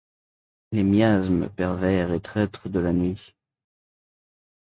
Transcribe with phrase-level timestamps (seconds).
[0.71, 3.35] Les miasmes pervers et traîtres de la nuit;